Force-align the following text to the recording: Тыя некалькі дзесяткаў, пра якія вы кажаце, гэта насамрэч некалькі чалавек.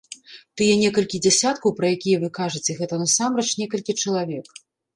Тыя 0.61 0.77
некалькі 0.83 1.21
дзесяткаў, 1.25 1.75
пра 1.81 1.91
якія 1.99 2.23
вы 2.25 2.31
кажаце, 2.39 2.71
гэта 2.81 3.01
насамрэч 3.05 3.49
некалькі 3.63 3.99
чалавек. 4.01 4.45